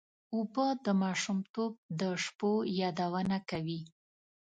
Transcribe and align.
اوبه 0.35 0.65
د 0.85 0.87
ماشومتوب 1.03 1.71
د 1.99 2.01
شپو 2.23 2.51
یادونه 2.79 3.37
کوي. 3.49 3.81